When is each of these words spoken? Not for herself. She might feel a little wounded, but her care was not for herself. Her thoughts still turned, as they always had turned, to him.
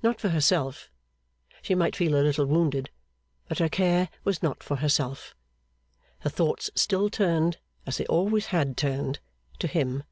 Not 0.00 0.20
for 0.20 0.28
herself. 0.28 0.92
She 1.60 1.74
might 1.74 1.96
feel 1.96 2.14
a 2.14 2.22
little 2.22 2.46
wounded, 2.46 2.88
but 3.48 3.58
her 3.58 3.68
care 3.68 4.10
was 4.22 4.40
not 4.40 4.62
for 4.62 4.76
herself. 4.76 5.34
Her 6.20 6.30
thoughts 6.30 6.70
still 6.76 7.10
turned, 7.10 7.56
as 7.84 7.96
they 7.96 8.06
always 8.06 8.46
had 8.54 8.76
turned, 8.76 9.18
to 9.58 9.66
him. 9.66 10.04